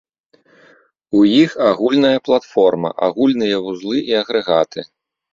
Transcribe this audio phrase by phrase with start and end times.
[1.17, 4.87] У іх агульная платформа, агульныя вузлы і агрэгаты.